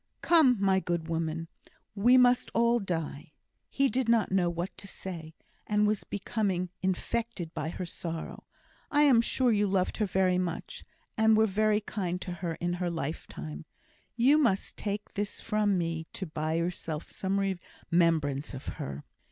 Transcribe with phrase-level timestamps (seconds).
[0.23, 1.47] "Come, my good woman!
[1.93, 3.33] we must all die"
[3.69, 5.35] he did not know what to say,
[5.67, 8.43] and was becoming infected by her sorrow.
[8.89, 10.83] "I am sure you loved her very much,
[11.19, 13.65] and were very kind to her in her lifetime;
[14.15, 19.03] you must take this from me to buy yourself some remembrance of her."